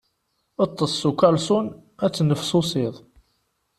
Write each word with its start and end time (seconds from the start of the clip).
Ṭṭes 0.69 0.93
s 1.01 1.03
ukalṣun, 1.09 1.67
ad 2.05 2.11
tennefsusiḍ. 2.13 2.95